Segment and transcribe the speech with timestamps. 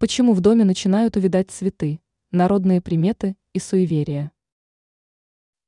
[0.00, 2.00] Почему в доме начинают увядать цветы,
[2.30, 4.32] народные приметы и суеверия?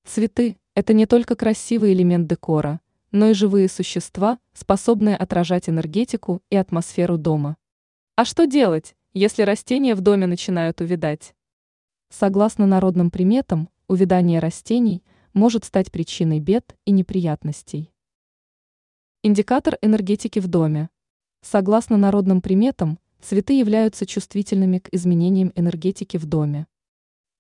[0.06, 6.56] Цветы– это не только красивый элемент декора, но и живые существа, способные отражать энергетику и
[6.56, 7.58] атмосферу дома.
[8.16, 11.34] А что делать, если растения в доме начинают увядать?
[12.08, 15.04] Согласно народным приметам, увядание растений
[15.34, 17.92] может стать причиной бед и неприятностей.
[19.22, 20.88] Индикатор энергетики в доме.
[21.42, 26.66] Согласно народным приметам, Цветы являются чувствительными к изменениям энергетики в доме.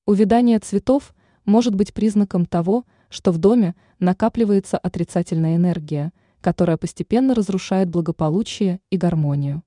[0.06, 1.12] Увядание цветов
[1.44, 8.96] может быть признаком того, что в доме накапливается отрицательная энергия, которая постепенно разрушает благополучие и
[8.96, 9.64] гармонию.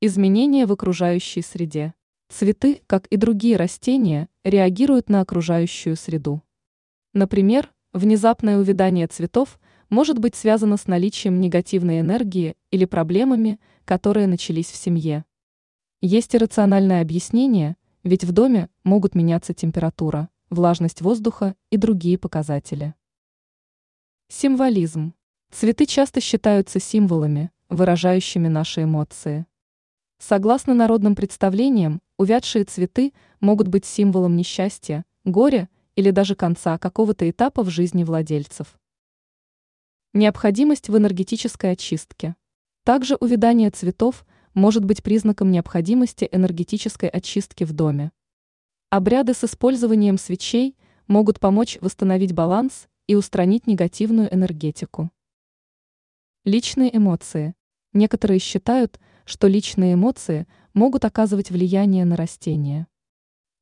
[0.00, 1.94] Изменения в окружающей среде.
[2.28, 6.42] Цветы, как и другие растения, реагируют на окружающую среду.
[7.14, 14.70] Например, внезапное увядание цветов может быть связано с наличием негативной энергии или проблемами, которые начались
[14.70, 15.24] в семье.
[16.00, 22.94] Есть иррациональное объяснение, ведь в доме могут меняться температура, влажность воздуха и другие показатели.
[24.28, 25.12] Символизм.
[25.50, 29.44] Цветы часто считаются символами, выражающими наши эмоции.
[30.18, 37.62] Согласно народным представлениям, увядшие цветы могут быть символом несчастья, горя или даже конца какого-то этапа
[37.62, 38.79] в жизни владельцев.
[40.12, 42.34] Необходимость в энергетической очистке.
[42.82, 48.10] Также увядание цветов может быть признаком необходимости энергетической очистки в доме.
[48.88, 55.12] Обряды с использованием свечей могут помочь восстановить баланс и устранить негативную энергетику.
[56.44, 57.54] Личные эмоции.
[57.92, 62.88] Некоторые считают, что личные эмоции могут оказывать влияние на растения.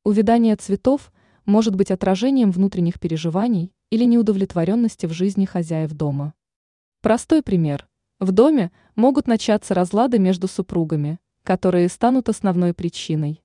[0.03, 1.13] Увядание цветов
[1.45, 6.33] может быть отражением внутренних переживаний или неудовлетворенности в жизни хозяев дома.
[7.09, 7.89] Простой пример.
[8.21, 13.43] В доме могут начаться разлады между супругами, которые станут основной причиной.